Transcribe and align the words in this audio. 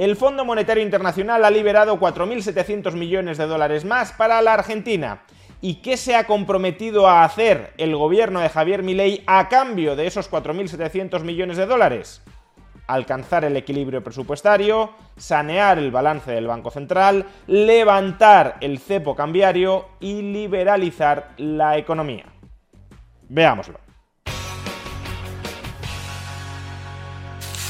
El 0.00 0.16
Fondo 0.16 0.46
Monetario 0.46 0.82
Internacional 0.82 1.44
ha 1.44 1.50
liberado 1.50 2.00
4.700 2.00 2.94
millones 2.94 3.36
de 3.36 3.46
dólares 3.46 3.84
más 3.84 4.12
para 4.12 4.40
la 4.40 4.54
Argentina. 4.54 5.24
¿Y 5.60 5.82
qué 5.82 5.98
se 5.98 6.16
ha 6.16 6.24
comprometido 6.24 7.06
a 7.06 7.22
hacer 7.22 7.74
el 7.76 7.94
gobierno 7.94 8.40
de 8.40 8.48
Javier 8.48 8.82
Milei 8.82 9.22
a 9.26 9.50
cambio 9.50 9.96
de 9.96 10.06
esos 10.06 10.30
4.700 10.30 11.22
millones 11.22 11.58
de 11.58 11.66
dólares? 11.66 12.22
alcanzar 12.86 13.44
el 13.44 13.56
equilibrio 13.56 14.02
presupuestario, 14.02 14.90
sanear 15.16 15.78
el 15.78 15.92
balance 15.92 16.32
del 16.32 16.48
Banco 16.48 16.70
Central, 16.72 17.26
levantar 17.46 18.56
el 18.62 18.80
cepo 18.80 19.14
cambiario 19.14 19.90
y 20.00 20.22
liberalizar 20.22 21.34
la 21.36 21.76
economía. 21.76 22.24
Veámoslo. 23.28 23.89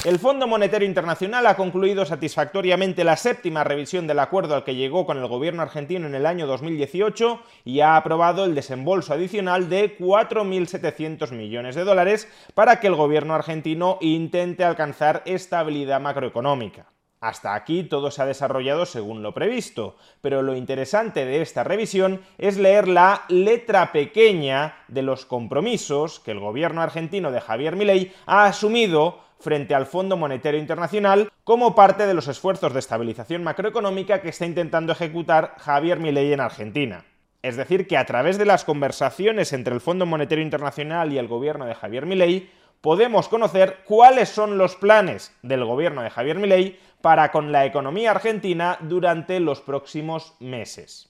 El 0.03 0.19
Fondo 0.19 0.47
Monetario 0.47 0.89
Internacional 0.89 1.47
ha 1.47 1.57
concluido 1.57 2.07
satisfactoriamente 2.07 3.05
la 3.05 3.19
séptima 3.19 3.65
revisión 3.65 4.07
del 4.07 4.19
acuerdo 4.21 4.55
al 4.55 4.65
que 4.65 4.75
llegó 4.75 5.05
con 5.05 5.19
el 5.19 5.27
gobierno 5.27 5.61
argentino 5.61 6.07
en 6.07 6.15
el 6.15 6.25
año 6.25 6.47
2018 6.47 7.39
y 7.67 7.81
ha 7.81 7.97
aprobado 7.97 8.47
el 8.47 8.55
desembolso 8.55 9.13
adicional 9.13 9.69
de 9.69 9.99
4.700 9.99 11.33
millones 11.33 11.75
de 11.75 11.85
dólares 11.85 12.29
para 12.55 12.81
que 12.81 12.87
el 12.87 12.95
gobierno 12.95 13.35
argentino 13.35 13.99
intente 14.01 14.65
alcanzar 14.65 15.23
estabilidad 15.27 16.01
macroeconómica. 16.01 16.87
Hasta 17.21 17.55
aquí 17.55 17.83
todo 17.83 18.11
se 18.11 18.23
ha 18.23 18.27
desarrollado 18.27 18.87
según 18.87 19.23
lo 19.23 19.35
previsto, 19.35 19.97
pero 20.23 20.41
lo 20.41 20.57
interesante 20.57 21.27
de 21.27 21.43
esta 21.43 21.63
revisión 21.63 22.23
es 22.39 22.57
leer 22.57 22.89
la 22.89 23.25
letra 23.29 23.93
pequeña 23.93 24.79
de 24.89 25.03
los 25.03 25.27
compromisos 25.27 26.21
que 26.21 26.31
el 26.31 26.41
gobierno 26.41 26.81
argentino 26.81 27.31
de 27.31 27.43
Javier 27.43 27.77
Milei 27.77 28.15
ha 28.25 28.47
asumido 28.47 29.29
frente 29.41 29.75
al 29.75 29.87
Fondo 29.87 30.17
Monetario 30.17 30.61
Internacional 30.61 31.31
como 31.45 31.75
parte 31.75 32.07
de 32.07 32.15
los 32.15 32.29
esfuerzos 32.29 32.73
de 32.73 32.79
estabilización 32.79 33.43
macroeconómica 33.43 34.21
que 34.21 34.29
está 34.29 34.47
intentando 34.47 34.93
ejecutar 34.93 35.55
Javier 35.59 35.99
Milei 35.99 36.33
en 36.33 36.41
Argentina. 36.41 37.05
Es 37.43 37.57
decir, 37.57 37.87
que 37.87 37.97
a 37.97 38.05
través 38.05 38.37
de 38.37 38.45
las 38.45 38.65
conversaciones 38.65 39.53
entre 39.53 39.75
el 39.75 39.81
Fondo 39.81 40.05
Monetario 40.05 40.45
Internacional 40.45 41.13
y 41.13 41.19
el 41.19 41.27
gobierno 41.27 41.65
de 41.65 41.75
Javier 41.75 42.05
Milei 42.05 42.51
podemos 42.81 43.29
conocer 43.29 43.79
cuáles 43.85 44.29
son 44.29 44.59
los 44.59 44.77
planes 44.77 45.35
del 45.43 45.65
gobierno 45.65 46.03
de 46.03 46.11
Javier 46.11 46.39
Milei 46.39 46.79
para 47.01 47.31
con 47.33 47.51
la 47.51 47.65
economía 47.65 48.11
argentina 48.11 48.77
durante 48.81 49.41
los 49.41 49.61
próximos 49.61 50.35
meses. 50.39 51.10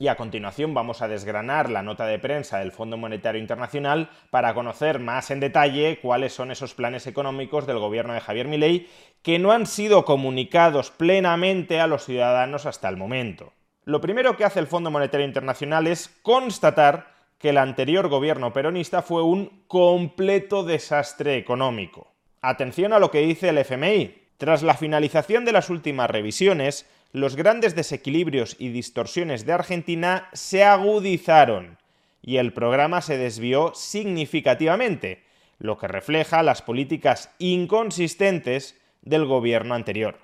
Y 0.00 0.06
a 0.06 0.16
continuación 0.16 0.74
vamos 0.74 1.02
a 1.02 1.08
desgranar 1.08 1.68
la 1.70 1.82
nota 1.82 2.06
de 2.06 2.20
prensa 2.20 2.58
del 2.58 2.70
Fondo 2.70 2.96
Monetario 2.96 3.40
Internacional 3.40 4.10
para 4.30 4.54
conocer 4.54 5.00
más 5.00 5.32
en 5.32 5.40
detalle 5.40 5.98
cuáles 6.00 6.32
son 6.32 6.52
esos 6.52 6.74
planes 6.74 7.08
económicos 7.08 7.66
del 7.66 7.80
gobierno 7.80 8.14
de 8.14 8.20
Javier 8.20 8.46
Milei 8.46 8.88
que 9.22 9.40
no 9.40 9.50
han 9.50 9.66
sido 9.66 10.04
comunicados 10.04 10.92
plenamente 10.92 11.80
a 11.80 11.88
los 11.88 12.04
ciudadanos 12.04 12.64
hasta 12.64 12.88
el 12.88 12.96
momento. 12.96 13.52
Lo 13.84 14.00
primero 14.00 14.36
que 14.36 14.44
hace 14.44 14.60
el 14.60 14.68
Fondo 14.68 14.92
Monetario 14.92 15.26
Internacional 15.26 15.88
es 15.88 16.08
constatar 16.22 17.18
que 17.38 17.50
el 17.50 17.58
anterior 17.58 18.08
gobierno 18.08 18.52
peronista 18.52 19.02
fue 19.02 19.22
un 19.22 19.64
completo 19.66 20.62
desastre 20.62 21.36
económico. 21.36 22.12
Atención 22.40 22.92
a 22.92 23.00
lo 23.00 23.10
que 23.10 23.20
dice 23.20 23.48
el 23.48 23.58
FMI. 23.58 24.14
Tras 24.36 24.62
la 24.62 24.74
finalización 24.74 25.44
de 25.44 25.50
las 25.50 25.68
últimas 25.68 26.08
revisiones, 26.08 26.88
los 27.12 27.36
grandes 27.36 27.74
desequilibrios 27.74 28.56
y 28.58 28.68
distorsiones 28.68 29.46
de 29.46 29.52
Argentina 29.52 30.28
se 30.32 30.64
agudizaron 30.64 31.78
y 32.22 32.36
el 32.36 32.52
programa 32.52 33.00
se 33.00 33.16
desvió 33.16 33.72
significativamente, 33.74 35.24
lo 35.58 35.78
que 35.78 35.88
refleja 35.88 36.42
las 36.42 36.62
políticas 36.62 37.34
inconsistentes 37.38 38.78
del 39.02 39.24
gobierno 39.24 39.74
anterior. 39.74 40.18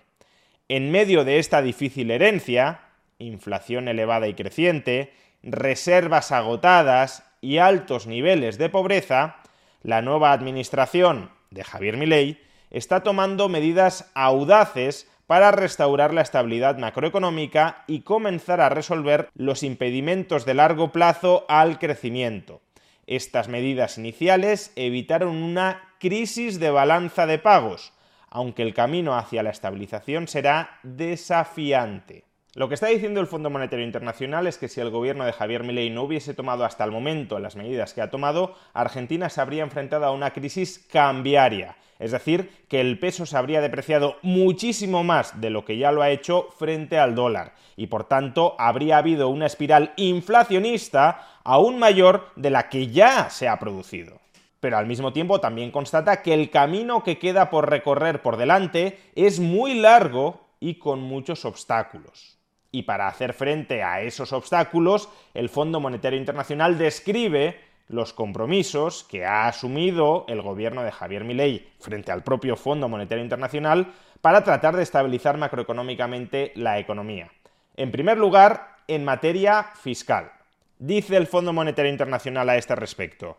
En 0.69 0.91
medio 0.91 1.25
de 1.25 1.39
esta 1.39 1.63
difícil 1.63 2.11
herencia, 2.11 2.81
inflación 3.19 3.89
elevada 3.89 4.29
y 4.29 4.35
creciente, 4.35 5.13
reservas 5.43 6.33
agotadas 6.33 7.25
y 7.41 7.59
altos 7.59 8.07
niveles 8.07 8.59
de 8.59 8.69
pobreza, 8.69 9.37
la 9.83 10.03
nueva 10.03 10.33
administración 10.33 11.31
de 11.51 11.65
Javier 11.65 11.97
Milei 11.97 12.41
está 12.71 13.03
tomando 13.03 13.49
medidas 13.49 14.11
audaces 14.15 15.09
para 15.27 15.51
restaurar 15.51 16.13
la 16.13 16.23
estabilidad 16.23 16.79
macroeconómica 16.79 17.85
y 17.87 18.01
comenzar 18.01 18.61
a 18.61 18.69
resolver 18.69 19.29
los 19.35 19.63
impedimentos 19.63 20.45
de 20.45 20.55
largo 20.55 20.93
plazo 20.93 21.45
al 21.49 21.79
crecimiento. 21.79 22.61
Estas 23.07 23.49
medidas 23.49 23.99
iniciales 23.99 24.73
evitaron 24.77 25.43
una 25.43 25.83
crisis 25.99 26.61
de 26.61 26.71
balanza 26.71 27.27
de 27.27 27.39
pagos, 27.39 27.93
aunque 28.29 28.63
el 28.63 28.75
camino 28.75 29.17
hacia 29.17 29.43
la 29.43 29.51
estabilización 29.51 30.29
será 30.29 30.79
desafiante. 30.83 32.25
Lo 32.55 32.69
que 32.69 32.75
está 32.75 32.87
diciendo 32.87 33.21
el 33.21 33.27
Fondo 33.27 33.51
Monetario 33.51 33.85
Internacional 33.85 34.47
es 34.47 34.59
que 34.59 34.69
si 34.69 34.81
el 34.81 34.91
gobierno 34.91 35.25
de 35.25 35.33
Javier 35.33 35.65
Milei 35.65 35.91
no 35.91 36.05
hubiese 36.05 36.35
tomado 36.35 36.65
hasta 36.65 36.85
el 36.85 36.93
momento 36.93 37.41
las 37.41 37.57
medidas 37.57 37.95
que 37.95 38.01
ha 38.01 38.11
tomado, 38.11 38.55
Argentina 38.73 39.29
se 39.29 39.41
habría 39.41 39.65
enfrentado 39.65 40.05
a 40.05 40.13
una 40.13 40.33
crisis 40.33 40.79
cambiaria, 40.91 41.77
es 41.99 42.13
decir, 42.13 42.51
que 42.69 42.81
el 42.81 42.99
peso 42.99 43.27
se 43.27 43.37
habría 43.37 43.61
depreciado 43.61 44.17
muchísimo 44.23 45.05
más 45.05 45.41
de 45.41 45.51
lo 45.51 45.65
que 45.65 45.79
ya 45.79 45.93
lo 45.93 46.03
ha 46.03 46.11
hecho 46.11 46.49
frente 46.59 46.99
al 46.99 47.15
dólar, 47.15 47.55
y 47.77 47.87
por 47.87 48.05
tanto 48.05 48.57
habría 48.59 48.99
habido 48.99 49.29
una 49.29 49.47
espiral 49.47 49.93
inflacionista 49.97 51.27
aún 51.45 51.79
mayor 51.79 52.31
de 52.37 52.51
la 52.51 52.69
que 52.69 52.89
ya 52.89 53.31
se 53.31 53.49
ha 53.49 53.59
producido 53.59 54.25
pero 54.65 54.79
al 54.79 54.87
mismo 54.87 55.13
tiempo 55.13 55.41
también 55.41 55.71
constata 55.71 56.23
que 56.23 56.33
el 56.33 56.49
camino 56.49 57.05
que 57.05 57.19
queda 57.19 57.51
por 57.51 57.69
recorrer 57.69 58.23
por 58.23 58.39
delante 58.39 58.99
es 59.15 59.39
muy 59.39 59.75
largo 59.75 60.41
y 60.59 60.77
con 60.77 61.03
muchos 61.03 61.45
obstáculos. 61.45 62.39
Y 62.71 62.85
para 62.85 63.07
hacer 63.07 63.35
frente 63.35 63.83
a 63.83 64.01
esos 64.01 64.33
obstáculos, 64.33 65.11
el 65.35 65.51
Fondo 65.51 65.81
Monetario 65.81 66.19
Internacional 66.19 66.79
describe 66.79 67.61
los 67.89 68.13
compromisos 68.13 69.05
que 69.05 69.25
ha 69.25 69.47
asumido 69.47 70.25
el 70.29 70.43
gobierno 70.43 70.83
de 70.83 70.93
Javier 70.93 71.25
Milei 71.25 71.69
frente 71.79 72.13
al 72.13 72.23
propio 72.23 72.57
Fondo 72.57 72.89
Monetario 72.89 73.23
Internacional 73.23 73.93
para 74.21 74.43
tratar 74.43 74.77
de 74.77 74.83
estabilizar 74.83 75.37
macroeconómicamente 75.37 76.53
la 76.55 76.79
economía. 76.79 77.31
En 77.77 77.91
primer 77.91 78.19
lugar, 78.19 78.77
en 78.89 79.05
materia 79.05 79.71
fiscal. 79.81 80.33
Dice 80.79 81.17
el 81.17 81.27
Fondo 81.27 81.53
Monetario 81.53 81.91
Internacional 81.91 82.49
a 82.49 82.57
este 82.57 82.75
respecto. 82.75 83.39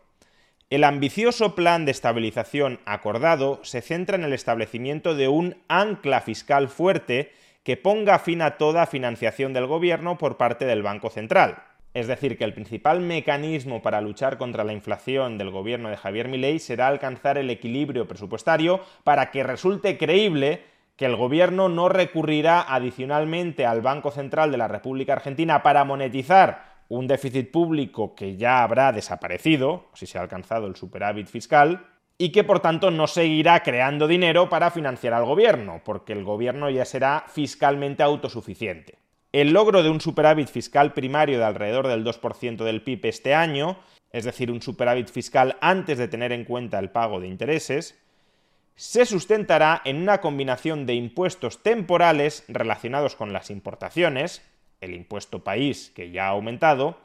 El 0.68 0.82
ambicioso 0.82 1.54
plan 1.54 1.84
de 1.84 1.92
estabilización 1.92 2.80
acordado 2.86 3.60
se 3.62 3.82
centra 3.82 4.16
en 4.16 4.24
el 4.24 4.32
establecimiento 4.32 5.14
de 5.14 5.28
un 5.28 5.62
ancla 5.68 6.20
fiscal 6.20 6.68
fuerte 6.68 7.32
que 7.62 7.76
ponga 7.76 8.18
fin 8.18 8.42
a 8.42 8.58
toda 8.58 8.86
financiación 8.86 9.52
del 9.52 9.66
gobierno 9.66 10.18
por 10.18 10.36
parte 10.36 10.64
del 10.64 10.82
Banco 10.82 11.10
Central. 11.10 11.62
Es 11.96 12.08
decir, 12.08 12.36
que 12.36 12.44
el 12.44 12.52
principal 12.52 13.00
mecanismo 13.00 13.80
para 13.80 14.02
luchar 14.02 14.36
contra 14.36 14.64
la 14.64 14.74
inflación 14.74 15.38
del 15.38 15.48
gobierno 15.48 15.88
de 15.88 15.96
Javier 15.96 16.28
Milei 16.28 16.58
será 16.58 16.88
alcanzar 16.88 17.38
el 17.38 17.48
equilibrio 17.48 18.06
presupuestario 18.06 18.80
para 19.02 19.30
que 19.30 19.42
resulte 19.42 19.96
creíble 19.96 20.62
que 20.96 21.06
el 21.06 21.16
gobierno 21.16 21.70
no 21.70 21.88
recurrirá 21.88 22.60
adicionalmente 22.60 23.64
al 23.64 23.80
Banco 23.80 24.10
Central 24.10 24.50
de 24.50 24.58
la 24.58 24.68
República 24.68 25.14
Argentina 25.14 25.62
para 25.62 25.84
monetizar 25.84 26.82
un 26.90 27.06
déficit 27.06 27.50
público 27.50 28.14
que 28.14 28.36
ya 28.36 28.62
habrá 28.62 28.92
desaparecido, 28.92 29.86
si 29.94 30.04
se 30.04 30.18
ha 30.18 30.20
alcanzado 30.20 30.66
el 30.66 30.76
superávit 30.76 31.28
fiscal, 31.28 31.86
y 32.18 32.30
que 32.30 32.44
por 32.44 32.60
tanto 32.60 32.90
no 32.90 33.06
seguirá 33.06 33.62
creando 33.62 34.06
dinero 34.06 34.50
para 34.50 34.70
financiar 34.70 35.14
al 35.14 35.24
gobierno, 35.24 35.80
porque 35.82 36.12
el 36.12 36.24
gobierno 36.24 36.68
ya 36.68 36.84
será 36.84 37.24
fiscalmente 37.26 38.02
autosuficiente. 38.02 39.05
El 39.36 39.52
logro 39.52 39.82
de 39.82 39.90
un 39.90 40.00
superávit 40.00 40.48
fiscal 40.48 40.94
primario 40.94 41.36
de 41.36 41.44
alrededor 41.44 41.88
del 41.88 42.06
2% 42.06 42.64
del 42.64 42.80
PIB 42.80 43.04
este 43.04 43.34
año, 43.34 43.78
es 44.10 44.24
decir, 44.24 44.50
un 44.50 44.62
superávit 44.62 45.10
fiscal 45.10 45.58
antes 45.60 45.98
de 45.98 46.08
tener 46.08 46.32
en 46.32 46.46
cuenta 46.46 46.78
el 46.78 46.88
pago 46.88 47.20
de 47.20 47.28
intereses, 47.28 48.02
se 48.76 49.04
sustentará 49.04 49.82
en 49.84 50.00
una 50.00 50.22
combinación 50.22 50.86
de 50.86 50.94
impuestos 50.94 51.62
temporales 51.62 52.46
relacionados 52.48 53.14
con 53.14 53.34
las 53.34 53.50
importaciones, 53.50 54.40
el 54.80 54.94
impuesto 54.94 55.44
país 55.44 55.92
que 55.94 56.10
ya 56.10 56.28
ha 56.28 56.30
aumentado, 56.30 56.96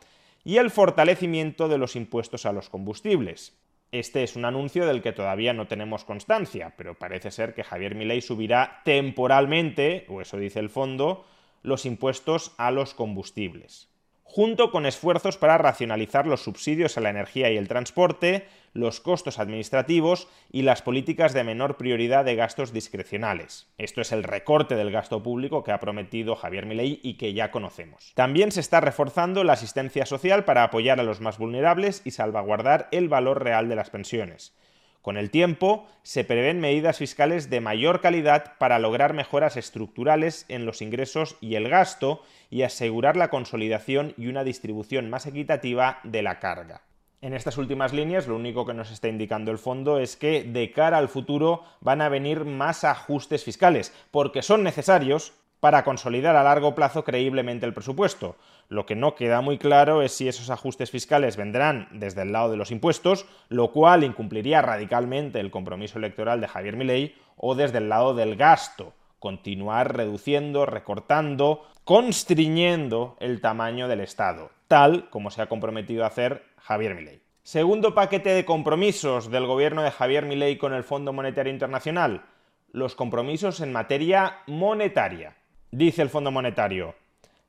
y 0.45 0.55
el 0.55 0.71
fortalecimiento 0.71 1.67
de 1.67 1.79
los 1.79 1.97
impuestos 1.97 2.45
a 2.45 2.53
los 2.53 2.69
combustibles, 2.69 3.57
Este 3.91 4.23
es 4.23 4.37
un 4.37 4.45
anuncio 4.45 4.87
del 4.87 5.01
que 5.01 5.11
todavía 5.11 5.51
no 5.51 5.67
tenemos 5.67 6.05
constancia, 6.05 6.75
pero 6.77 6.97
parece 6.97 7.29
ser 7.29 7.53
que 7.53 7.65
Javier 7.65 7.93
Milei 7.93 8.21
subirá 8.21 8.79
temporalmente, 8.85 10.05
o 10.07 10.21
eso 10.21 10.37
dice 10.37 10.59
el 10.59 10.69
fondo, 10.69 11.25
los 11.61 11.85
impuestos 11.85 12.53
a 12.57 12.71
los 12.71 12.93
combustibles 12.93 13.91
junto 14.31 14.71
con 14.71 14.85
esfuerzos 14.85 15.37
para 15.37 15.57
racionalizar 15.57 16.25
los 16.25 16.41
subsidios 16.41 16.97
a 16.97 17.01
la 17.01 17.09
energía 17.09 17.51
y 17.51 17.57
el 17.57 17.67
transporte, 17.67 18.47
los 18.71 19.01
costos 19.01 19.39
administrativos 19.39 20.29
y 20.49 20.61
las 20.61 20.81
políticas 20.81 21.33
de 21.33 21.43
menor 21.43 21.75
prioridad 21.75 22.23
de 22.23 22.37
gastos 22.37 22.71
discrecionales. 22.71 23.67
Esto 23.77 23.99
es 23.99 24.13
el 24.13 24.23
recorte 24.23 24.75
del 24.75 24.89
gasto 24.89 25.21
público 25.21 25.65
que 25.65 25.73
ha 25.73 25.81
prometido 25.81 26.37
Javier 26.37 26.65
Milei 26.65 27.01
y 27.03 27.15
que 27.15 27.33
ya 27.33 27.51
conocemos. 27.51 28.13
También 28.15 28.53
se 28.53 28.61
está 28.61 28.79
reforzando 28.79 29.43
la 29.43 29.51
asistencia 29.51 30.05
social 30.05 30.45
para 30.45 30.63
apoyar 30.63 31.01
a 31.01 31.03
los 31.03 31.19
más 31.19 31.37
vulnerables 31.37 32.01
y 32.05 32.11
salvaguardar 32.11 32.87
el 32.93 33.09
valor 33.09 33.43
real 33.43 33.67
de 33.67 33.75
las 33.75 33.89
pensiones. 33.89 34.55
Con 35.01 35.17
el 35.17 35.31
tiempo, 35.31 35.87
se 36.03 36.23
prevén 36.23 36.59
medidas 36.59 36.99
fiscales 36.99 37.49
de 37.49 37.59
mayor 37.59 38.01
calidad 38.01 38.53
para 38.59 38.77
lograr 38.77 39.13
mejoras 39.13 39.57
estructurales 39.57 40.45
en 40.47 40.65
los 40.65 40.81
ingresos 40.81 41.37
y 41.41 41.55
el 41.55 41.69
gasto 41.69 42.21
y 42.51 42.61
asegurar 42.61 43.17
la 43.17 43.29
consolidación 43.29 44.13
y 44.15 44.27
una 44.27 44.43
distribución 44.43 45.09
más 45.09 45.25
equitativa 45.25 45.99
de 46.03 46.21
la 46.21 46.39
carga. 46.39 46.83
En 47.21 47.33
estas 47.33 47.57
últimas 47.57 47.93
líneas, 47.93 48.27
lo 48.27 48.35
único 48.35 48.65
que 48.65 48.73
nos 48.73 48.91
está 48.91 49.07
indicando 49.07 49.51
el 49.51 49.59
fondo 49.59 49.99
es 49.99 50.15
que 50.15 50.43
de 50.43 50.71
cara 50.71 50.97
al 50.97 51.07
futuro 51.07 51.63
van 51.79 52.01
a 52.01 52.09
venir 52.09 52.45
más 52.45 52.83
ajustes 52.83 53.43
fiscales, 53.43 53.93
porque 54.09 54.41
son 54.41 54.63
necesarios 54.63 55.33
para 55.61 55.83
consolidar 55.85 56.35
a 56.35 56.43
largo 56.43 56.75
plazo 56.75 57.05
creíblemente 57.05 57.65
el 57.65 57.73
presupuesto. 57.73 58.35
Lo 58.67 58.85
que 58.85 58.95
no 58.95 59.15
queda 59.15 59.41
muy 59.41 59.57
claro 59.57 60.01
es 60.01 60.11
si 60.11 60.27
esos 60.27 60.49
ajustes 60.49 60.89
fiscales 60.91 61.37
vendrán 61.37 61.87
desde 61.91 62.23
el 62.23 62.33
lado 62.33 62.49
de 62.51 62.57
los 62.57 62.71
impuestos, 62.71 63.27
lo 63.47 63.71
cual 63.71 64.03
incumpliría 64.03 64.63
radicalmente 64.63 65.39
el 65.39 65.51
compromiso 65.51 65.99
electoral 65.99 66.41
de 66.41 66.47
Javier 66.47 66.75
Milei, 66.75 67.15
o 67.37 67.53
desde 67.53 67.77
el 67.77 67.89
lado 67.89 68.15
del 68.15 68.35
gasto, 68.35 68.93
continuar 69.19 69.95
reduciendo, 69.95 70.65
recortando, 70.65 71.67
constriñendo 71.83 73.15
el 73.19 73.39
tamaño 73.39 73.87
del 73.87 74.01
Estado, 74.01 74.49
tal 74.67 75.11
como 75.11 75.29
se 75.29 75.43
ha 75.43 75.49
comprometido 75.49 76.03
a 76.03 76.07
hacer 76.07 76.43
Javier 76.57 76.95
Milei. 76.95 77.21
Segundo 77.43 77.93
paquete 77.93 78.31
de 78.31 78.45
compromisos 78.45 79.29
del 79.29 79.45
gobierno 79.45 79.83
de 79.83 79.91
Javier 79.91 80.25
Milei 80.25 80.57
con 80.57 80.73
el 80.73 80.83
Fondo 80.83 81.13
Monetario 81.13 81.53
Internacional, 81.53 82.25
los 82.71 82.95
compromisos 82.95 83.61
en 83.61 83.71
materia 83.71 84.39
monetaria. 84.47 85.35
Dice 85.73 86.01
el 86.01 86.09
Fondo 86.09 86.31
Monetario, 86.31 86.95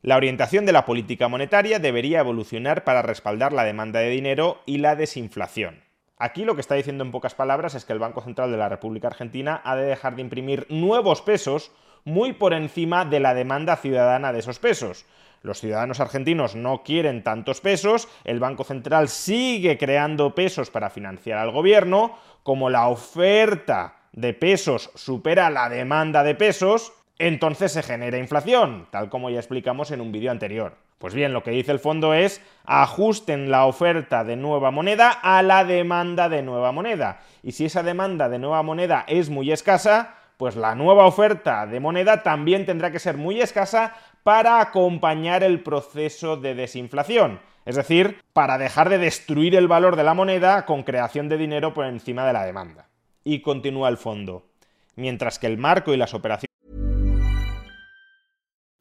la 0.00 0.14
orientación 0.14 0.64
de 0.64 0.70
la 0.70 0.84
política 0.84 1.26
monetaria 1.26 1.80
debería 1.80 2.20
evolucionar 2.20 2.84
para 2.84 3.02
respaldar 3.02 3.52
la 3.52 3.64
demanda 3.64 3.98
de 3.98 4.10
dinero 4.10 4.62
y 4.64 4.78
la 4.78 4.94
desinflación. 4.94 5.82
Aquí 6.18 6.44
lo 6.44 6.54
que 6.54 6.60
está 6.60 6.76
diciendo 6.76 7.02
en 7.02 7.10
pocas 7.10 7.34
palabras 7.34 7.74
es 7.74 7.84
que 7.84 7.92
el 7.92 7.98
Banco 7.98 8.20
Central 8.20 8.52
de 8.52 8.58
la 8.58 8.68
República 8.68 9.08
Argentina 9.08 9.60
ha 9.64 9.74
de 9.74 9.86
dejar 9.86 10.14
de 10.14 10.22
imprimir 10.22 10.68
nuevos 10.68 11.20
pesos 11.20 11.72
muy 12.04 12.32
por 12.32 12.52
encima 12.54 13.04
de 13.04 13.18
la 13.18 13.34
demanda 13.34 13.74
ciudadana 13.74 14.32
de 14.32 14.38
esos 14.38 14.60
pesos. 14.60 15.04
Los 15.42 15.58
ciudadanos 15.58 15.98
argentinos 15.98 16.54
no 16.54 16.84
quieren 16.84 17.24
tantos 17.24 17.60
pesos, 17.60 18.06
el 18.22 18.38
Banco 18.38 18.62
Central 18.62 19.08
sigue 19.08 19.78
creando 19.78 20.36
pesos 20.36 20.70
para 20.70 20.90
financiar 20.90 21.38
al 21.38 21.50
gobierno, 21.50 22.16
como 22.44 22.70
la 22.70 22.86
oferta 22.86 23.96
de 24.12 24.32
pesos 24.32 24.92
supera 24.94 25.50
la 25.50 25.68
demanda 25.68 26.22
de 26.22 26.36
pesos, 26.36 26.92
entonces 27.18 27.72
se 27.72 27.82
genera 27.82 28.18
inflación, 28.18 28.86
tal 28.90 29.08
como 29.08 29.30
ya 29.30 29.38
explicamos 29.38 29.90
en 29.90 30.00
un 30.00 30.12
vídeo 30.12 30.30
anterior. 30.30 30.76
Pues 30.98 31.14
bien, 31.14 31.32
lo 31.32 31.42
que 31.42 31.50
dice 31.50 31.72
el 31.72 31.80
fondo 31.80 32.14
es 32.14 32.40
ajusten 32.64 33.50
la 33.50 33.66
oferta 33.66 34.22
de 34.22 34.36
nueva 34.36 34.70
moneda 34.70 35.10
a 35.10 35.42
la 35.42 35.64
demanda 35.64 36.28
de 36.28 36.42
nueva 36.42 36.70
moneda. 36.70 37.20
Y 37.42 37.52
si 37.52 37.64
esa 37.64 37.82
demanda 37.82 38.28
de 38.28 38.38
nueva 38.38 38.62
moneda 38.62 39.04
es 39.08 39.28
muy 39.28 39.50
escasa, 39.50 40.14
pues 40.36 40.54
la 40.54 40.74
nueva 40.74 41.06
oferta 41.06 41.66
de 41.66 41.80
moneda 41.80 42.22
también 42.22 42.66
tendrá 42.66 42.92
que 42.92 42.98
ser 42.98 43.16
muy 43.16 43.40
escasa 43.40 43.94
para 44.22 44.60
acompañar 44.60 45.42
el 45.42 45.62
proceso 45.62 46.36
de 46.36 46.54
desinflación. 46.54 47.40
Es 47.64 47.76
decir, 47.76 48.20
para 48.32 48.58
dejar 48.58 48.88
de 48.88 48.98
destruir 48.98 49.54
el 49.54 49.68
valor 49.68 49.96
de 49.96 50.04
la 50.04 50.14
moneda 50.14 50.66
con 50.66 50.82
creación 50.82 51.28
de 51.28 51.36
dinero 51.36 51.74
por 51.74 51.86
encima 51.86 52.26
de 52.26 52.32
la 52.32 52.44
demanda. 52.44 52.88
Y 53.24 53.40
continúa 53.40 53.88
el 53.88 53.96
fondo. 53.96 54.46
Mientras 54.96 55.38
que 55.38 55.46
el 55.46 55.58
marco 55.58 55.92
y 55.92 55.96
las 55.96 56.14
operaciones 56.14 56.51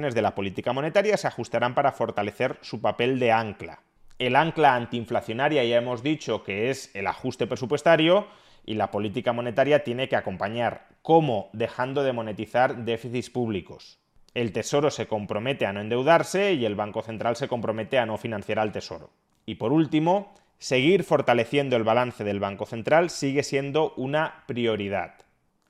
De 0.00 0.22
la 0.22 0.34
política 0.34 0.72
monetaria 0.72 1.16
se 1.16 1.26
ajustarán 1.26 1.74
para 1.74 1.92
fortalecer 1.92 2.58
su 2.62 2.80
papel 2.80 3.18
de 3.18 3.32
ancla. 3.32 3.82
El 4.18 4.36
ancla 4.36 4.74
antiinflacionaria 4.74 5.64
ya 5.64 5.76
hemos 5.76 6.02
dicho 6.02 6.42
que 6.42 6.70
es 6.70 6.90
el 6.94 7.06
ajuste 7.06 7.46
presupuestario 7.46 8.26
y 8.64 8.74
la 8.74 8.90
política 8.90 9.32
monetaria 9.32 9.84
tiene 9.84 10.08
que 10.08 10.16
acompañar. 10.16 10.88
¿Cómo? 11.02 11.50
Dejando 11.52 12.02
de 12.02 12.12
monetizar 12.12 12.84
déficits 12.84 13.30
públicos. 13.30 13.98
El 14.32 14.52
Tesoro 14.52 14.90
se 14.90 15.06
compromete 15.06 15.66
a 15.66 15.72
no 15.72 15.80
endeudarse 15.80 16.54
y 16.54 16.64
el 16.64 16.76
Banco 16.76 17.02
Central 17.02 17.36
se 17.36 17.48
compromete 17.48 17.98
a 17.98 18.06
no 18.06 18.16
financiar 18.16 18.58
al 18.58 18.72
Tesoro. 18.72 19.10
Y 19.44 19.56
por 19.56 19.72
último, 19.72 20.34
seguir 20.58 21.04
fortaleciendo 21.04 21.76
el 21.76 21.84
balance 21.84 22.22
del 22.24 22.40
Banco 22.40 22.66
Central 22.66 23.10
sigue 23.10 23.42
siendo 23.42 23.92
una 23.96 24.44
prioridad. 24.46 25.14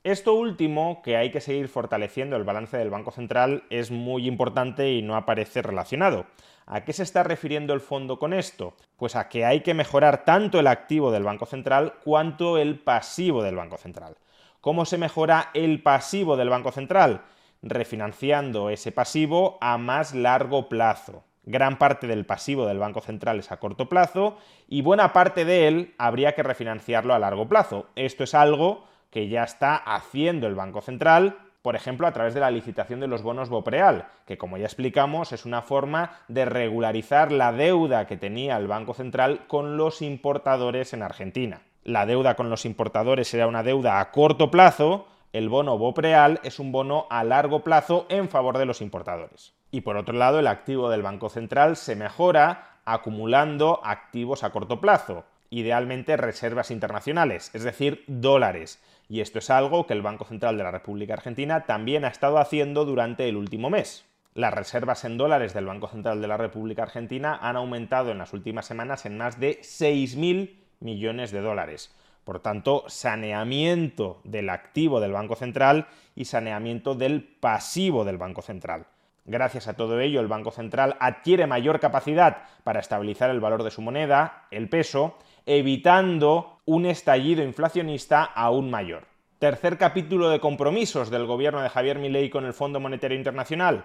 Esto 0.03 0.35
último, 0.35 1.03
que 1.03 1.17
hay 1.17 1.31
que 1.31 1.41
seguir 1.41 1.69
fortaleciendo 1.69 2.37
el 2.37 2.45
balance 2.45 2.77
del 2.77 2.91
Banco 2.91 3.11
Central, 3.11 3.65
es 3.71 3.91
muy 3.91 4.27
importante 4.27 4.93
y 4.93 5.03
no 5.03 5.15
aparece 5.15 5.61
relacionado. 5.63 6.27
¿A 6.67 6.85
qué 6.85 6.93
se 6.93 7.03
está 7.03 7.23
refiriendo 7.23 7.75
el 7.75 7.81
fondo 7.81 8.19
con 8.19 8.33
esto? 8.33 8.75
Pues 8.97 9.15
a 9.15 9.29
que 9.29 9.45
hay 9.45 9.61
que 9.61 9.75
mejorar 9.75 10.25
tanto 10.25 10.59
el 10.59 10.69
activo 10.69 11.11
del 11.11 11.25
Banco 11.25 11.47
Central 11.47 11.95
cuanto 12.05 12.57
el 12.57 12.79
pasivo 12.79 13.43
del 13.43 13.57
Banco 13.57 13.77
Central. 13.77 14.17
¿Cómo 14.61 14.85
se 14.85 14.99
mejora 14.99 15.51
el 15.55 15.83
pasivo 15.83 16.37
del 16.37 16.49
Banco 16.49 16.73
Central? 16.73 17.23
refinanciando 17.63 18.71
ese 18.71 18.93
pasivo 18.93 19.59
a 19.61 19.79
más 19.79 20.15
largo 20.15 20.69
plazo. 20.69 21.25
Gran 21.45 21.79
parte 21.79 22.07
del 22.07 22.27
pasivo 22.27 22.67
del 22.67 22.79
Banco 22.79 23.01
Central 23.01 23.39
es 23.39 23.51
a 23.51 23.59
corto 23.59 23.89
plazo 23.89 24.37
y 24.69 24.83
buena 24.83 25.13
parte 25.13 25.45
de 25.45 25.69
él 25.69 25.95
habría 25.99 26.35
que 26.35 26.43
refinanciarlo 26.43 27.15
a 27.15 27.19
largo 27.19 27.49
plazo. 27.49 27.87
Esto 27.97 28.25
es 28.25 28.35
algo 28.35 28.85
que 29.11 29.29
ya 29.29 29.45
está 29.45 29.77
haciendo 29.77 30.47
el 30.47 30.55
Banco 30.55 30.81
Central 30.81 31.37
por 31.63 31.77
ejemplo 31.77 32.07
a 32.07 32.13
través 32.13 32.35
de 32.35 32.41
la 32.41 32.51
licitación 32.51 33.01
de 33.01 33.07
los 33.07 33.23
bonos 33.23 33.49
Bopreal, 33.49 34.07
que 34.27 34.39
como 34.39 34.57
ya 34.57 34.65
explicamos 34.65 35.33
es 35.33 35.45
una 35.45 35.63
forma 35.63 36.13
de 36.29 36.45
regularizar 36.45 37.33
la 37.33 37.53
deuda 37.53 38.07
que 38.07 38.17
tenía 38.17 38.57
el 38.57 38.67
Banco 38.67 38.95
Central 38.95 39.47
con 39.47 39.77
los 39.77 40.03
importadores 40.03 40.93
en 40.93 41.03
Argentina. 41.03 41.63
La 41.85 42.07
deuda 42.07 42.35
con 42.35 42.51
los 42.51 42.65
importadores 42.65 43.33
era 43.35 43.47
una 43.47 43.63
deuda 43.63 44.01
a 44.01 44.11
corto 44.11 44.51
plazo, 44.51 45.07
el 45.33 45.49
bono 45.49 45.79
Bopreal 45.79 46.41
es 46.43 46.59
un 46.59 46.73
bono 46.73 47.07
a 47.11 47.25
largo 47.25 47.63
plazo 47.63 48.07
en 48.09 48.29
favor 48.29 48.59
de 48.59 48.67
los 48.67 48.81
importadores. 48.81 49.55
Y 49.71 49.83
por 49.83 49.97
otro 49.97 50.17
lado, 50.17 50.41
el 50.41 50.47
activo 50.47 50.91
del 50.91 51.03
Banco 51.03 51.29
Central 51.29 51.77
se 51.77 51.95
mejora 51.95 52.79
acumulando 52.85 53.81
activos 53.85 54.43
a 54.43 54.51
corto 54.51 54.81
plazo, 54.81 55.25
idealmente 55.49 56.17
reservas 56.17 56.71
internacionales, 56.71 57.51
es 57.55 57.63
decir, 57.63 58.05
dólares. 58.09 58.83
Y 59.11 59.23
esto 59.23 59.41
es 59.41 59.51
algo 59.51 59.89
que 59.89 59.93
el 59.93 60.03
Banco 60.03 60.25
Central 60.25 60.57
de 60.57 60.63
la 60.63 60.71
República 60.71 61.15
Argentina 61.15 61.67
también 61.67 62.05
ha 62.05 62.09
estado 62.09 62.39
haciendo 62.39 62.85
durante 62.85 63.29
el 63.29 63.37
último 63.37 63.69
mes. 63.69 64.07
Las 64.35 64.55
reservas 64.55 65.05
en 65.05 65.19
dólares 65.19 65.53
del 65.53 65.67
Banco 65.67 65.89
Central 65.89 66.23
de 66.23 66.29
la 66.29 66.37
República 66.37 66.85
Argentina 66.85 67.37
han 67.43 67.57
aumentado 67.57 68.13
en 68.13 68.19
las 68.19 68.33
últimas 68.33 68.67
semanas 68.67 69.07
en 69.07 69.19
más 69.19 69.41
de 69.41 69.59
6.000 69.63 70.55
millones 70.79 71.33
de 71.33 71.41
dólares. 71.41 71.93
Por 72.23 72.39
tanto, 72.39 72.85
saneamiento 72.87 74.21
del 74.23 74.49
activo 74.49 75.01
del 75.01 75.11
Banco 75.11 75.35
Central 75.35 75.89
y 76.15 76.27
saneamiento 76.27 76.95
del 76.95 77.25
pasivo 77.25 78.05
del 78.05 78.17
Banco 78.17 78.43
Central. 78.43 78.87
Gracias 79.31 79.69
a 79.69 79.75
todo 79.75 80.01
ello, 80.01 80.21
el 80.21 80.27
Banco 80.27 80.51
Central 80.51 80.97
adquiere 80.99 81.47
mayor 81.47 81.79
capacidad 81.79 82.39
para 82.65 82.81
estabilizar 82.81 83.31
el 83.31 83.39
valor 83.39 83.63
de 83.63 83.71
su 83.71 83.81
moneda, 83.81 84.49
el 84.51 84.69
peso, 84.69 85.19
evitando 85.47 86.59
un 86.65 86.85
estallido 86.85 87.45
inflacionista 87.45 88.25
aún 88.25 88.73
mayor. 88.73 89.05
Tercer 89.39 89.79
capítulo 89.79 90.31
de 90.31 90.41
compromisos 90.41 91.11
del 91.11 91.27
gobierno 91.27 91.63
de 91.63 91.69
Javier 91.69 92.01
Milei 92.01 92.29
con 92.29 92.45
el 92.45 92.55
Fondo 92.55 92.81
Monetario 92.81 93.17
Internacional, 93.17 93.85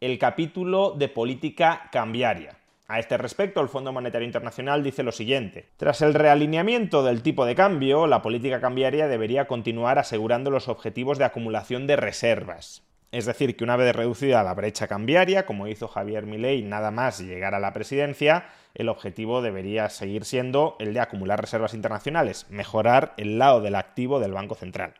el 0.00 0.18
capítulo 0.18 0.92
de 0.92 1.10
política 1.10 1.90
cambiaria. 1.92 2.56
A 2.88 2.98
este 2.98 3.18
respecto, 3.18 3.60
el 3.60 3.68
Fondo 3.68 3.92
Monetario 3.92 4.24
Internacional 4.24 4.82
dice 4.82 5.02
lo 5.02 5.12
siguiente. 5.12 5.68
Tras 5.76 6.00
el 6.00 6.14
realineamiento 6.14 7.04
del 7.04 7.20
tipo 7.20 7.44
de 7.44 7.54
cambio, 7.54 8.06
la 8.06 8.22
política 8.22 8.62
cambiaria 8.62 9.08
debería 9.08 9.46
continuar 9.46 9.98
asegurando 9.98 10.50
los 10.50 10.68
objetivos 10.68 11.18
de 11.18 11.26
acumulación 11.26 11.86
de 11.86 11.96
reservas. 11.96 12.85
Es 13.16 13.24
decir, 13.24 13.56
que 13.56 13.64
una 13.64 13.78
vez 13.78 13.96
reducida 13.96 14.42
la 14.42 14.52
brecha 14.52 14.88
cambiaria, 14.88 15.46
como 15.46 15.68
hizo 15.68 15.88
Javier 15.88 16.26
Milei 16.26 16.60
nada 16.60 16.90
más 16.90 17.18
llegar 17.18 17.54
a 17.54 17.58
la 17.58 17.72
presidencia, 17.72 18.44
el 18.74 18.90
objetivo 18.90 19.40
debería 19.40 19.88
seguir 19.88 20.26
siendo 20.26 20.76
el 20.80 20.92
de 20.92 21.00
acumular 21.00 21.40
reservas 21.40 21.72
internacionales, 21.72 22.44
mejorar 22.50 23.14
el 23.16 23.38
lado 23.38 23.62
del 23.62 23.76
activo 23.76 24.20
del 24.20 24.34
Banco 24.34 24.54
Central. 24.54 24.92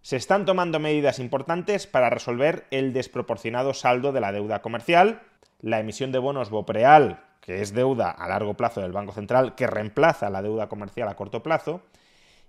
Se 0.00 0.14
están 0.14 0.44
tomando 0.44 0.78
medidas 0.78 1.18
importantes 1.18 1.88
para 1.88 2.08
resolver 2.08 2.66
el 2.70 2.92
desproporcionado 2.92 3.74
saldo 3.74 4.12
de 4.12 4.20
la 4.20 4.30
deuda 4.30 4.62
comercial, 4.62 5.20
la 5.60 5.80
emisión 5.80 6.12
de 6.12 6.20
bonos 6.20 6.50
Bopreal, 6.50 7.24
que 7.40 7.62
es 7.62 7.74
deuda 7.74 8.12
a 8.12 8.28
largo 8.28 8.54
plazo 8.54 8.80
del 8.80 8.92
Banco 8.92 9.12
Central, 9.12 9.56
que 9.56 9.66
reemplaza 9.66 10.30
la 10.30 10.40
deuda 10.40 10.68
comercial 10.68 11.08
a 11.08 11.16
corto 11.16 11.42
plazo, 11.42 11.82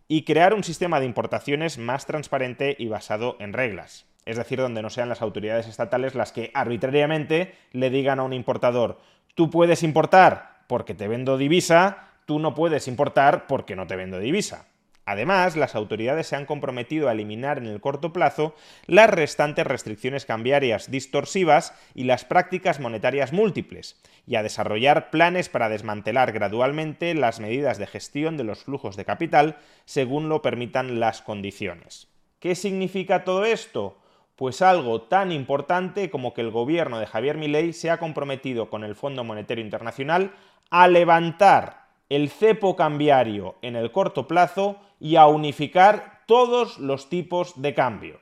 y 0.08 0.26
crear 0.26 0.54
un 0.54 0.64
sistema 0.64 1.00
de 1.00 1.08
importaciones 1.08 1.80
más 1.80 2.06
transparente 2.06 2.76
y 2.78 2.88
basado 2.88 3.36
en 3.40 3.52
reglas. 3.52 4.06
Es 4.26 4.38
decir, 4.38 4.60
donde 4.60 4.82
no 4.82 4.90
sean 4.90 5.10
las 5.10 5.22
autoridades 5.22 5.68
estatales 5.68 6.16
las 6.16 6.32
que 6.32 6.52
arbitrariamente 6.54 7.56
le 7.72 7.90
digan 7.90 8.20
a 8.20 8.24
un 8.24 8.34
importador, 8.34 9.00
tú 9.36 9.50
puedes 9.50 9.84
importar 9.84 10.64
porque 10.68 10.96
te 10.96 11.08
vendo 11.08 11.38
divisa, 11.38 12.10
tú 12.26 12.40
no 12.40 12.56
puedes 12.56 12.88
importar 12.88 13.46
porque 13.48 13.76
no 13.76 13.86
te 13.86 13.96
vendo 13.96 14.20
divisa. 14.20 14.66
Además, 15.08 15.56
las 15.56 15.76
autoridades 15.76 16.26
se 16.26 16.36
han 16.36 16.48
comprometido 16.48 17.08
a 17.08 17.12
eliminar 17.12 17.60
en 17.60 17.68
el 17.68 17.80
corto 17.80 18.12
plazo 18.12 18.56
las 18.88 19.08
restantes 19.08 19.68
restricciones 19.68 20.26
cambiarias 20.26 20.90
distorsivas 20.90 21.76
y 21.94 22.06
las 22.06 22.26
prácticas 22.26 22.80
monetarias 22.80 23.32
múltiples, 23.32 24.02
y 24.26 24.36
a 24.36 24.42
desarrollar 24.42 25.12
planes 25.12 25.48
para 25.48 25.70
desmantelar 25.70 26.32
gradualmente 26.32 27.14
las 27.14 27.40
medidas 27.40 27.78
de 27.78 27.86
gestión 27.86 28.36
de 28.36 28.46
los 28.46 28.64
flujos 28.64 28.96
de 28.96 29.06
capital 29.06 29.58
según 29.86 30.28
lo 30.28 30.42
permitan 30.42 31.00
las 31.00 31.22
condiciones. 31.22 32.08
¿Qué 32.40 32.56
significa 32.56 33.24
todo 33.24 33.46
esto? 33.46 34.00
Pues 34.36 34.62
algo 34.62 35.04
tan 35.04 35.32
importante 35.32 36.10
como 36.10 36.34
que 36.34 36.42
el 36.42 36.52
gobierno 36.52 37.00
de 37.00 37.06
Javier 37.06 37.38
Milei 37.38 37.72
se 37.72 37.90
ha 37.90 38.00
comprometido 38.00 38.70
con 38.70 38.84
el 38.84 38.96
Fondo 38.96 39.24
Monetario 39.24 39.64
Internacional 39.64 40.32
a 40.70 40.88
levantar 40.88 41.86
el 42.10 42.30
cepo 42.30 42.76
cambiario 42.76 43.56
en 43.62 43.76
el 43.76 43.92
corto 43.92 44.28
plazo 44.28 44.80
y 45.00 45.16
a 45.16 45.28
unificar 45.28 46.24
todos 46.28 46.80
los 46.80 47.10
tipos 47.10 47.62
de 47.62 47.74
cambio. 47.74 48.20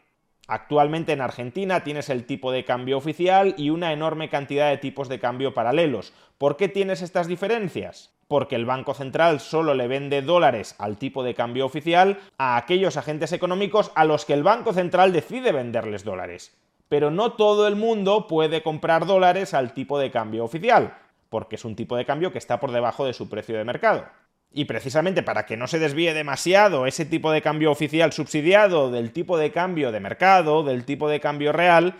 Actualmente 0.47 1.13
en 1.13 1.21
Argentina 1.21 1.83
tienes 1.83 2.09
el 2.09 2.25
tipo 2.25 2.51
de 2.51 2.65
cambio 2.65 2.97
oficial 2.97 3.55
y 3.57 3.69
una 3.69 3.93
enorme 3.93 4.29
cantidad 4.29 4.69
de 4.69 4.77
tipos 4.77 5.09
de 5.09 5.19
cambio 5.19 5.53
paralelos. 5.53 6.13
¿Por 6.37 6.57
qué 6.57 6.67
tienes 6.67 7.01
estas 7.01 7.27
diferencias? 7.27 8.13
Porque 8.33 8.55
el 8.55 8.65
Banco 8.65 8.95
Central 8.95 9.39
solo 9.39 9.75
le 9.75 9.87
vende 9.87 10.23
dólares 10.23 10.73
al 10.79 10.97
tipo 10.97 11.23
de 11.23 11.35
cambio 11.35 11.67
oficial 11.67 12.19
a 12.39 12.57
aquellos 12.57 12.97
agentes 12.97 13.31
económicos 13.31 13.91
a 13.93 14.05
los 14.05 14.25
que 14.25 14.33
el 14.33 14.41
Banco 14.41 14.73
Central 14.73 15.13
decide 15.13 15.51
venderles 15.51 16.03
dólares. 16.03 16.57
Pero 16.89 17.11
no 17.11 17.33
todo 17.33 17.67
el 17.67 17.75
mundo 17.75 18.25
puede 18.25 18.63
comprar 18.63 19.05
dólares 19.05 19.53
al 19.53 19.75
tipo 19.75 19.99
de 19.99 20.09
cambio 20.09 20.45
oficial 20.45 20.97
porque 21.29 21.57
es 21.57 21.63
un 21.63 21.75
tipo 21.75 21.95
de 21.95 22.05
cambio 22.05 22.31
que 22.31 22.39
está 22.39 22.59
por 22.59 22.71
debajo 22.71 23.05
de 23.05 23.13
su 23.13 23.29
precio 23.29 23.55
de 23.55 23.65
mercado. 23.65 24.07
Y 24.51 24.65
precisamente 24.65 25.21
para 25.21 25.45
que 25.45 25.55
no 25.55 25.67
se 25.67 25.77
desvíe 25.77 26.15
demasiado 26.15 26.87
ese 26.87 27.05
tipo 27.05 27.31
de 27.31 27.43
cambio 27.43 27.69
oficial 27.69 28.13
subsidiado 28.13 28.89
del 28.89 29.11
tipo 29.11 29.37
de 29.37 29.51
cambio 29.51 29.91
de 29.91 29.99
mercado, 29.99 30.63
del 30.63 30.85
tipo 30.85 31.07
de 31.07 31.19
cambio 31.19 31.51
real, 31.51 31.93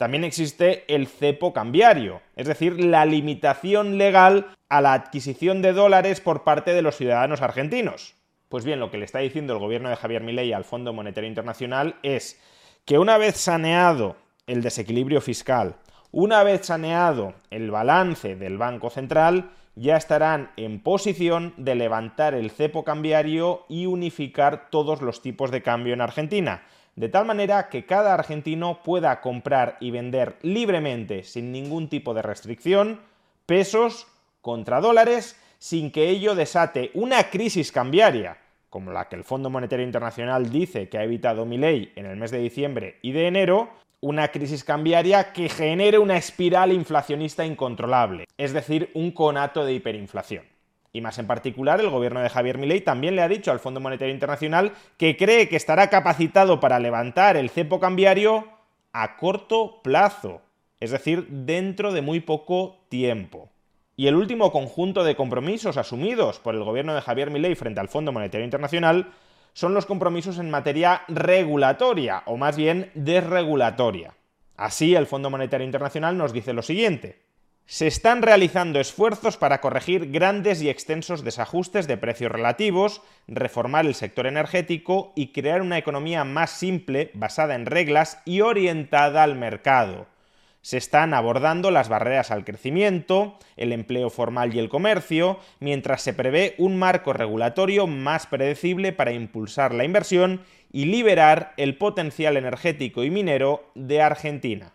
también 0.00 0.24
existe 0.24 0.86
el 0.88 1.08
cepo 1.08 1.52
cambiario, 1.52 2.22
es 2.34 2.46
decir, 2.46 2.82
la 2.82 3.04
limitación 3.04 3.98
legal 3.98 4.46
a 4.70 4.80
la 4.80 4.94
adquisición 4.94 5.60
de 5.60 5.74
dólares 5.74 6.22
por 6.22 6.42
parte 6.42 6.72
de 6.72 6.80
los 6.80 6.96
ciudadanos 6.96 7.42
argentinos. 7.42 8.14
Pues 8.48 8.64
bien, 8.64 8.80
lo 8.80 8.90
que 8.90 8.96
le 8.96 9.04
está 9.04 9.18
diciendo 9.18 9.52
el 9.52 9.58
gobierno 9.58 9.90
de 9.90 9.96
Javier 9.96 10.22
Milei 10.22 10.54
al 10.54 10.64
Fondo 10.64 10.94
Monetario 10.94 11.28
Internacional 11.28 11.96
es 12.02 12.40
que 12.86 12.98
una 12.98 13.18
vez 13.18 13.36
saneado 13.36 14.16
el 14.46 14.62
desequilibrio 14.62 15.20
fiscal, 15.20 15.76
una 16.12 16.44
vez 16.44 16.64
saneado 16.64 17.34
el 17.50 17.70
balance 17.70 18.36
del 18.36 18.56
Banco 18.56 18.88
Central, 18.88 19.50
ya 19.74 19.98
estarán 19.98 20.50
en 20.56 20.82
posición 20.82 21.52
de 21.58 21.74
levantar 21.74 22.32
el 22.32 22.50
cepo 22.50 22.84
cambiario 22.84 23.66
y 23.68 23.84
unificar 23.84 24.70
todos 24.70 25.02
los 25.02 25.20
tipos 25.20 25.50
de 25.50 25.60
cambio 25.60 25.92
en 25.92 26.00
Argentina, 26.00 26.62
de 27.00 27.08
tal 27.08 27.24
manera 27.24 27.70
que 27.70 27.86
cada 27.86 28.12
argentino 28.12 28.82
pueda 28.82 29.22
comprar 29.22 29.78
y 29.80 29.90
vender 29.90 30.36
libremente, 30.42 31.24
sin 31.24 31.50
ningún 31.50 31.88
tipo 31.88 32.12
de 32.12 32.20
restricción, 32.20 33.00
pesos 33.46 34.06
contra 34.42 34.82
dólares, 34.82 35.40
sin 35.58 35.92
que 35.92 36.10
ello 36.10 36.34
desate 36.34 36.90
una 36.92 37.30
crisis 37.30 37.72
cambiaria, 37.72 38.36
como 38.68 38.92
la 38.92 39.08
que 39.08 39.16
el 39.16 39.24
Fondo 39.24 39.48
Monetario 39.48 39.86
Internacional 39.86 40.50
dice 40.50 40.90
que 40.90 40.98
ha 40.98 41.04
evitado 41.04 41.46
mi 41.46 41.56
ley 41.56 41.90
en 41.96 42.04
el 42.04 42.18
mes 42.18 42.32
de 42.32 42.38
diciembre 42.38 42.98
y 43.00 43.12
de 43.12 43.28
enero, 43.28 43.70
una 44.02 44.28
crisis 44.28 44.62
cambiaria 44.62 45.32
que 45.32 45.48
genere 45.48 45.98
una 45.98 46.18
espiral 46.18 46.70
inflacionista 46.70 47.46
incontrolable, 47.46 48.26
es 48.36 48.52
decir, 48.52 48.90
un 48.92 49.10
conato 49.12 49.64
de 49.64 49.72
hiperinflación. 49.72 50.44
Y 50.92 51.00
más 51.00 51.18
en 51.18 51.26
particular, 51.26 51.80
el 51.80 51.90
gobierno 51.90 52.20
de 52.20 52.28
Javier 52.28 52.58
Milei 52.58 52.80
también 52.80 53.14
le 53.14 53.22
ha 53.22 53.28
dicho 53.28 53.52
al 53.52 53.60
Fondo 53.60 53.80
Monetario 53.80 54.12
Internacional 54.12 54.72
que 54.96 55.16
cree 55.16 55.48
que 55.48 55.56
estará 55.56 55.88
capacitado 55.88 56.58
para 56.58 56.80
levantar 56.80 57.36
el 57.36 57.50
cepo 57.50 57.78
cambiario 57.78 58.48
a 58.92 59.16
corto 59.16 59.82
plazo, 59.82 60.42
es 60.80 60.90
decir, 60.90 61.26
dentro 61.28 61.92
de 61.92 62.02
muy 62.02 62.20
poco 62.20 62.84
tiempo. 62.88 63.50
Y 63.96 64.08
el 64.08 64.16
último 64.16 64.50
conjunto 64.50 65.04
de 65.04 65.14
compromisos 65.14 65.76
asumidos 65.76 66.40
por 66.40 66.54
el 66.54 66.64
gobierno 66.64 66.94
de 66.94 67.02
Javier 67.02 67.30
Milei 67.30 67.54
frente 67.54 67.80
al 67.80 67.88
Fondo 67.88 68.12
Monetario 68.12 68.44
Internacional 68.44 69.12
son 69.52 69.74
los 69.74 69.86
compromisos 69.86 70.38
en 70.38 70.50
materia 70.50 71.02
regulatoria, 71.08 72.22
o 72.26 72.36
más 72.36 72.56
bien 72.56 72.90
desregulatoria. 72.94 74.14
Así, 74.56 74.94
el 74.94 75.06
Fondo 75.06 75.30
Monetario 75.30 75.64
Internacional 75.64 76.16
nos 76.16 76.32
dice 76.32 76.52
lo 76.52 76.62
siguiente. 76.62 77.20
Se 77.72 77.86
están 77.86 78.22
realizando 78.22 78.80
esfuerzos 78.80 79.36
para 79.36 79.60
corregir 79.60 80.10
grandes 80.10 80.60
y 80.60 80.68
extensos 80.68 81.22
desajustes 81.22 81.86
de 81.86 81.96
precios 81.96 82.32
relativos, 82.32 83.00
reformar 83.28 83.86
el 83.86 83.94
sector 83.94 84.26
energético 84.26 85.12
y 85.14 85.28
crear 85.28 85.62
una 85.62 85.78
economía 85.78 86.24
más 86.24 86.50
simple, 86.50 87.12
basada 87.14 87.54
en 87.54 87.66
reglas 87.66 88.22
y 88.24 88.40
orientada 88.40 89.22
al 89.22 89.36
mercado 89.36 90.08
se 90.62 90.76
están 90.76 91.14
abordando 91.14 91.70
las 91.70 91.88
barreras 91.88 92.30
al 92.30 92.44
crecimiento, 92.44 93.38
el 93.56 93.72
empleo 93.72 94.10
formal 94.10 94.54
y 94.54 94.58
el 94.58 94.68
comercio, 94.68 95.38
mientras 95.58 96.02
se 96.02 96.12
prevé 96.12 96.54
un 96.58 96.76
marco 96.76 97.12
regulatorio 97.12 97.86
más 97.86 98.26
predecible 98.26 98.92
para 98.92 99.12
impulsar 99.12 99.72
la 99.72 99.84
inversión 99.84 100.42
y 100.70 100.84
liberar 100.84 101.54
el 101.56 101.78
potencial 101.78 102.36
energético 102.36 103.04
y 103.04 103.10
minero 103.10 103.70
de 103.74 104.02
Argentina. 104.02 104.72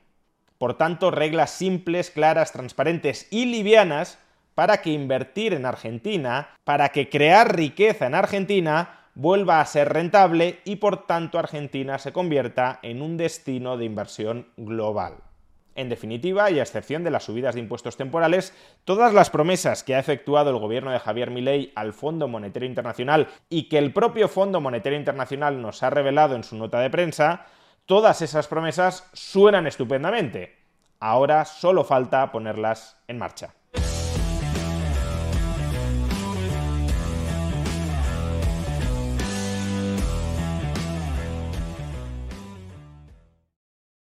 Por 0.66 0.74
tanto, 0.74 1.12
reglas 1.12 1.52
simples, 1.52 2.10
claras, 2.10 2.52
transparentes 2.52 3.28
y 3.30 3.46
livianas 3.46 4.18
para 4.56 4.82
que 4.82 4.90
invertir 4.90 5.54
en 5.54 5.64
Argentina, 5.64 6.58
para 6.64 6.90
que 6.90 7.08
crear 7.08 7.56
riqueza 7.56 8.08
en 8.08 8.16
Argentina, 8.16 9.02
vuelva 9.14 9.62
a 9.62 9.66
ser 9.68 9.94
rentable 9.94 10.62
y 10.66 10.78
por 10.78 11.06
tanto 11.06 11.38
Argentina 11.38 12.00
se 12.00 12.12
convierta 12.12 12.80
en 12.82 13.04
un 13.04 13.16
destino 13.16 13.78
de 13.78 13.86
inversión 13.86 14.48
global. 14.58 15.18
En 15.76 15.88
definitiva, 15.88 16.50
y 16.50 16.58
a 16.58 16.64
excepción 16.64 17.04
de 17.04 17.12
las 17.12 17.26
subidas 17.26 17.54
de 17.54 17.62
impuestos 17.62 17.96
temporales, 17.96 18.52
todas 18.86 19.14
las 19.14 19.30
promesas 19.30 19.84
que 19.84 19.94
ha 19.94 20.00
efectuado 20.00 20.50
el 20.50 20.58
gobierno 20.58 20.90
de 20.90 21.00
Javier 21.00 21.30
Milei 21.30 21.74
al 21.76 21.94
Fondo 21.94 22.28
Monetario 22.28 22.68
Internacional 22.68 23.28
y 23.52 23.70
que 23.70 23.78
el 23.78 23.94
propio 23.94 24.28
Fondo 24.28 24.62
Monetario 24.62 24.98
Internacional 24.98 25.62
nos 25.62 25.84
ha 25.84 25.92
revelado 25.92 26.36
en 26.36 26.44
su 26.44 26.56
nota 26.56 26.80
de 26.80 26.90
prensa, 26.90 27.46
todas 27.86 28.22
esas 28.22 28.48
promesas 28.48 29.08
suenan 29.14 29.68
estupendamente. 29.68 30.58
Ahora 31.00 31.46
solo 31.46 31.84
falta 31.84 32.32
ponerlas 32.32 32.98
en 33.08 33.18
marcha. 33.18 33.54